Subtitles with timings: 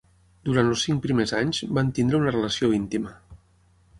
[0.47, 3.13] Durant els cinc primers anys, van tenir una relació íntima.